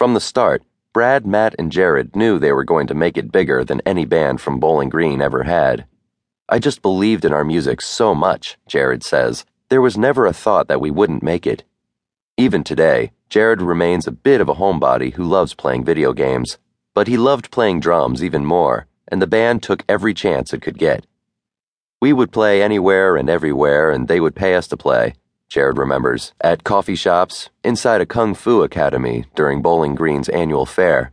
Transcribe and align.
From 0.00 0.14
the 0.14 0.18
start, 0.18 0.62
Brad, 0.94 1.26
Matt, 1.26 1.54
and 1.58 1.70
Jared 1.70 2.16
knew 2.16 2.38
they 2.38 2.52
were 2.52 2.64
going 2.64 2.86
to 2.86 2.94
make 2.94 3.18
it 3.18 3.30
bigger 3.30 3.66
than 3.66 3.82
any 3.84 4.06
band 4.06 4.40
from 4.40 4.58
Bowling 4.58 4.88
Green 4.88 5.20
ever 5.20 5.42
had. 5.42 5.84
I 6.48 6.58
just 6.58 6.80
believed 6.80 7.26
in 7.26 7.34
our 7.34 7.44
music 7.44 7.82
so 7.82 8.14
much, 8.14 8.56
Jared 8.66 9.04
says, 9.04 9.44
there 9.68 9.82
was 9.82 9.98
never 9.98 10.24
a 10.24 10.32
thought 10.32 10.68
that 10.68 10.80
we 10.80 10.90
wouldn't 10.90 11.22
make 11.22 11.46
it. 11.46 11.64
Even 12.38 12.64
today, 12.64 13.12
Jared 13.28 13.60
remains 13.60 14.06
a 14.06 14.10
bit 14.10 14.40
of 14.40 14.48
a 14.48 14.54
homebody 14.54 15.12
who 15.12 15.22
loves 15.22 15.52
playing 15.52 15.84
video 15.84 16.14
games, 16.14 16.56
but 16.94 17.06
he 17.06 17.18
loved 17.18 17.50
playing 17.50 17.80
drums 17.80 18.24
even 18.24 18.42
more, 18.42 18.86
and 19.08 19.20
the 19.20 19.26
band 19.26 19.62
took 19.62 19.84
every 19.86 20.14
chance 20.14 20.54
it 20.54 20.62
could 20.62 20.78
get. 20.78 21.04
We 22.00 22.14
would 22.14 22.32
play 22.32 22.62
anywhere 22.62 23.18
and 23.18 23.28
everywhere, 23.28 23.90
and 23.90 24.08
they 24.08 24.18
would 24.18 24.34
pay 24.34 24.54
us 24.54 24.66
to 24.68 24.78
play, 24.78 25.12
Jared 25.50 25.78
remembers, 25.78 26.32
at 26.40 26.62
coffee 26.62 26.94
shops, 26.94 27.50
inside 27.64 28.00
a 28.00 28.06
kung 28.06 28.34
fu 28.34 28.62
academy 28.62 29.24
during 29.34 29.60
Bowling 29.60 29.96
Green's 29.96 30.28
annual 30.28 30.64
fair. 30.64 31.12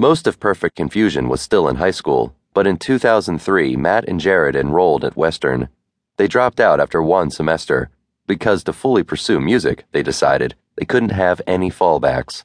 Most 0.00 0.26
of 0.26 0.40
Perfect 0.40 0.74
Confusion 0.74 1.28
was 1.28 1.40
still 1.40 1.68
in 1.68 1.76
high 1.76 1.92
school, 1.92 2.34
but 2.54 2.66
in 2.66 2.76
2003, 2.76 3.76
Matt 3.76 4.08
and 4.08 4.18
Jared 4.18 4.56
enrolled 4.56 5.04
at 5.04 5.16
Western. 5.16 5.68
They 6.16 6.26
dropped 6.26 6.58
out 6.58 6.80
after 6.80 7.00
one 7.00 7.30
semester 7.30 7.90
because 8.26 8.64
to 8.64 8.72
fully 8.72 9.04
pursue 9.04 9.40
music, 9.40 9.84
they 9.92 10.02
decided, 10.02 10.56
they 10.74 10.84
couldn't 10.84 11.10
have 11.10 11.40
any 11.46 11.70
fallbacks. 11.70 12.42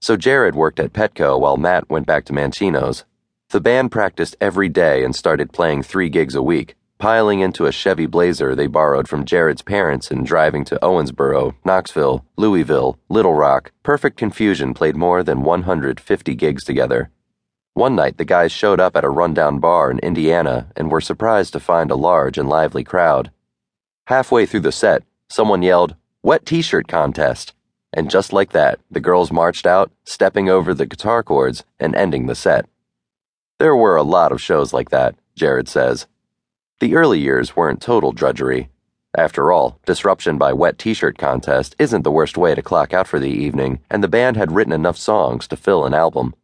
So 0.00 0.16
Jared 0.16 0.56
worked 0.56 0.80
at 0.80 0.92
Petco 0.92 1.38
while 1.38 1.56
Matt 1.56 1.88
went 1.88 2.06
back 2.06 2.24
to 2.24 2.32
Mancino's. 2.32 3.04
The 3.50 3.60
band 3.60 3.92
practiced 3.92 4.34
every 4.40 4.68
day 4.68 5.04
and 5.04 5.14
started 5.14 5.52
playing 5.52 5.84
three 5.84 6.08
gigs 6.08 6.34
a 6.34 6.42
week, 6.42 6.74
piling 6.98 7.40
into 7.40 7.66
a 7.66 7.72
Chevy 7.72 8.06
Blazer 8.06 8.54
they 8.54 8.66
borrowed 8.66 9.08
from 9.08 9.24
Jared's 9.24 9.62
parents 9.62 10.10
and 10.10 10.24
driving 10.24 10.64
to 10.64 10.78
Owensboro, 10.82 11.54
Knoxville, 11.64 12.24
Louisville, 12.36 12.98
Little 13.08 13.34
Rock. 13.34 13.72
Perfect 13.82 14.16
Confusion 14.16 14.74
played 14.74 14.96
more 14.96 15.22
than 15.22 15.42
150 15.42 16.34
gigs 16.34 16.64
together. 16.64 17.10
One 17.74 17.94
night, 17.94 18.16
the 18.16 18.24
guys 18.24 18.52
showed 18.52 18.80
up 18.80 18.96
at 18.96 19.04
a 19.04 19.10
rundown 19.10 19.58
bar 19.58 19.90
in 19.90 19.98
Indiana 19.98 20.68
and 20.76 20.90
were 20.90 21.00
surprised 21.00 21.52
to 21.52 21.60
find 21.60 21.90
a 21.90 21.96
large 21.96 22.38
and 22.38 22.48
lively 22.48 22.82
crowd. 22.82 23.30
Halfway 24.06 24.46
through 24.46 24.60
the 24.60 24.72
set, 24.72 25.02
someone 25.28 25.62
yelled, 25.62 25.94
Wet 26.22 26.46
T 26.46 26.62
shirt 26.62 26.88
contest. 26.88 27.52
And 27.92 28.10
just 28.10 28.32
like 28.32 28.52
that, 28.52 28.80
the 28.90 29.00
girls 29.00 29.30
marched 29.30 29.66
out, 29.66 29.90
stepping 30.04 30.48
over 30.48 30.72
the 30.72 30.86
guitar 30.86 31.22
cords 31.22 31.64
and 31.78 31.94
ending 31.94 32.26
the 32.26 32.34
set. 32.34 32.66
There 33.58 33.76
were 33.76 33.96
a 33.96 34.02
lot 34.02 34.32
of 34.32 34.40
shows 34.40 34.72
like 34.72 34.90
that, 34.90 35.14
Jared 35.34 35.68
says. 35.68 36.06
The 36.78 36.94
early 36.94 37.18
years 37.18 37.56
weren't 37.56 37.80
total 37.80 38.12
drudgery. 38.12 38.68
After 39.16 39.50
all, 39.50 39.80
disruption 39.86 40.36
by 40.36 40.52
wet 40.52 40.76
t 40.76 40.92
shirt 40.92 41.16
contest 41.16 41.74
isn't 41.78 42.02
the 42.02 42.10
worst 42.10 42.36
way 42.36 42.54
to 42.54 42.60
clock 42.60 42.92
out 42.92 43.08
for 43.08 43.18
the 43.18 43.30
evening, 43.30 43.80
and 43.90 44.04
the 44.04 44.08
band 44.08 44.36
had 44.36 44.52
written 44.52 44.74
enough 44.74 44.98
songs 44.98 45.48
to 45.48 45.56
fill 45.56 45.86
an 45.86 45.94
album. 45.94 46.34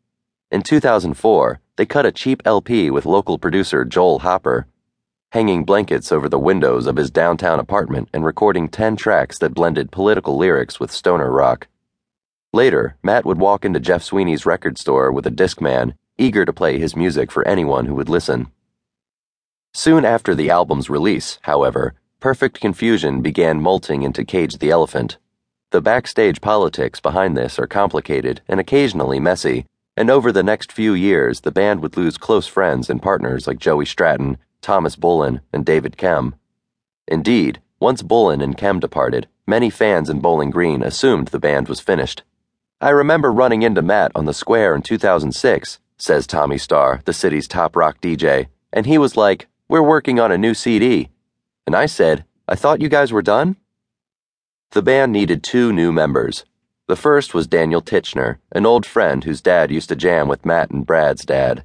In 0.51 0.63
2004, 0.63 1.61
they 1.77 1.85
cut 1.85 2.07
a 2.07 2.13
cheap 2.13 2.41
LP 2.47 2.91
with 2.91 3.05
local 3.05 3.37
producer 3.37 3.85
Joel 3.85 4.21
Hopper, 4.21 4.67
hanging 5.33 5.67
blankets 5.67 6.11
over 6.11 6.31
the 6.31 6.39
windows 6.39 6.87
of 6.87 6.97
his 6.97 7.11
downtown 7.11 7.61
apartment 7.61 8.09
and 8.15 8.25
recording 8.25 8.71
10 8.71 8.97
tracks 8.97 9.39
that 9.39 9.53
blended 9.53 9.93
political 9.93 10.39
lyrics 10.39 10.81
with 10.81 10.91
stoner 10.91 11.31
rock. 11.31 11.69
Later, 12.55 12.97
Matt 13.03 13.27
would 13.27 13.39
walk 13.39 13.67
into 13.67 13.81
Jeff 13.81 14.03
Sweeney's 14.03 14.47
record 14.47 14.79
store 14.79 15.13
with 15.13 15.27
a 15.27 15.31
Discman, 15.31 15.93
eager 16.17 16.47
to 16.47 16.55
play 16.55 16.79
his 16.79 16.97
music 16.97 17.31
for 17.31 17.47
anyone 17.47 17.85
who 17.85 17.95
would 17.95 18.09
listen. 18.09 18.51
Soon 19.75 20.05
after 20.05 20.35
the 20.35 20.51
album's 20.51 20.91
release, 20.91 21.39
however, 21.43 21.95
Perfect 22.21 22.61
Confusion 22.61 23.23
began 23.23 23.61
molting 23.61 24.03
into 24.03 24.23
Cage 24.23 24.59
the 24.59 24.71
Elephant. 24.71 25.17
The 25.71 25.81
backstage 25.81 26.43
politics 26.43 27.01
behind 27.01 27.37
this 27.37 27.59
are 27.59 27.67
complicated 27.67 28.43
and 28.47 28.61
occasionally 28.61 29.19
messy, 29.19 29.65
and 29.97 30.11
over 30.11 30.31
the 30.31 30.43
next 30.43 30.73
few 30.73 30.93
years, 30.93 31.41
the 31.41 31.51
band 31.51 31.81
would 31.81 31.97
lose 31.97 32.19
close 32.19 32.47
friends 32.47 32.91
and 32.91 33.01
partners 33.01 33.47
like 33.47 33.59
Joey 33.59 33.87
Stratton, 33.87 34.37
Thomas 34.61 34.95
Bullen, 34.95 35.41
and 35.55 35.65
David 35.65 35.97
Kem. 35.97 36.35
Indeed, 37.09 37.63
once 37.81 38.03
Bullen 38.03 38.43
and 38.43 38.57
Kem 38.57 38.79
departed, 38.79 39.27
many 39.47 39.71
fans 39.71 40.11
in 40.11 40.21
Bowling 40.21 40.51
Green 40.51 40.83
assumed 40.83 41.29
the 41.29 41.39
band 41.39 41.69
was 41.69 41.81
finished. 41.81 42.23
I 42.79 42.91
remember 42.91 43.33
running 43.33 43.63
into 43.63 43.81
Matt 43.81 44.13
on 44.15 44.27
the 44.27 44.35
square 44.35 44.75
in 44.75 44.83
2006, 44.83 45.79
says 45.97 46.27
Tommy 46.27 46.59
Starr, 46.59 47.01
the 47.07 47.13
city's 47.15 47.49
top 47.49 47.75
rock 47.75 48.03
DJ, 48.03 48.49
and 48.71 48.85
he 48.87 48.99
was 48.99 49.17
like, 49.17 49.49
We're 49.73 49.81
working 49.81 50.21
on 50.21 50.31
a 50.31 50.37
new 50.37 50.53
CD. 50.53 51.09
And 51.67 51.75
I 51.75 51.87
said, 51.87 52.27
I 52.47 52.57
thought 52.57 52.83
you 52.83 52.91
guys 52.91 53.11
were 53.11 53.23
done? 53.23 53.57
The 54.73 54.83
band 54.83 55.13
needed 55.13 55.43
two 55.43 55.73
new 55.73 55.91
members. 55.91 56.45
The 56.89 56.95
first 56.95 57.33
was 57.33 57.47
Daniel 57.47 57.81
Tichenor, 57.81 58.37
an 58.55 58.67
old 58.67 58.85
friend 58.85 59.25
whose 59.25 59.41
dad 59.41 59.71
used 59.71 59.89
to 59.89 59.97
jam 59.97 60.29
with 60.29 60.45
Matt 60.45 60.71
and 60.71 60.85
Brad's 60.85 61.25
dad. 61.25 61.65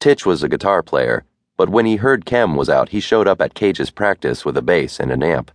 Titch 0.00 0.24
was 0.24 0.42
a 0.42 0.48
guitar 0.48 0.82
player, 0.82 1.26
but 1.58 1.68
when 1.68 1.84
he 1.84 1.96
heard 1.96 2.24
Kem 2.24 2.56
was 2.56 2.70
out, 2.70 2.88
he 2.88 3.00
showed 3.00 3.28
up 3.28 3.42
at 3.42 3.52
Cage's 3.52 3.90
practice 3.90 4.46
with 4.46 4.56
a 4.56 4.62
bass 4.62 4.98
and 4.98 5.12
an 5.12 5.22
amp. 5.22 5.50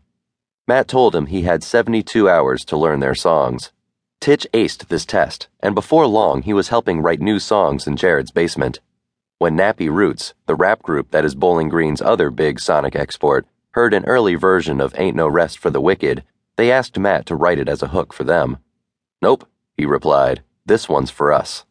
Matt 0.68 0.88
told 0.88 1.16
him 1.16 1.26
he 1.26 1.42
had 1.42 1.64
72 1.64 2.30
hours 2.30 2.64
to 2.66 2.78
learn 2.78 3.00
their 3.00 3.16
songs. 3.16 3.72
Titch 4.22 4.46
aced 4.54 4.90
this 4.90 5.04
test, 5.04 5.48
and 5.62 5.74
before 5.74 6.06
long 6.06 6.44
he 6.44 6.54
was 6.54 6.70
helping 6.70 7.02
write 7.02 7.22
new 7.22 7.40
songs 7.40 7.88
in 7.88 7.96
Jared's 7.96 8.30
basement. 8.30 8.82
When 9.40 9.56
Nappy 9.56 9.88
Roots, 9.88 10.34
the 10.48 10.56
rap 10.56 10.82
group 10.82 11.12
that 11.12 11.24
is 11.24 11.36
Bowling 11.36 11.70
Green's 11.70 12.02
other 12.02 12.32
big 12.32 12.60
sonic 12.60 12.96
export, 12.96 13.46
heard 13.74 13.94
an 13.94 14.04
early 14.06 14.34
version 14.34 14.82
of 14.82 14.96
Ain't 14.98 15.16
No 15.16 15.28
Rest 15.28 15.60
for 15.60 15.70
the 15.70 15.80
Wicked, 15.80 16.24
they 16.56 16.72
asked 16.72 16.98
Matt 16.98 17.28
to 17.28 17.36
write 17.36 17.60
it 17.60 17.70
as 17.70 17.84
a 17.84 17.90
hook 17.90 18.14
for 18.14 18.24
them. 18.24 18.58
Nope, 19.22 19.48
he 19.76 19.86
replied. 19.86 20.42
This 20.66 20.90
one's 20.90 21.12
for 21.12 21.32
us. 21.32 21.67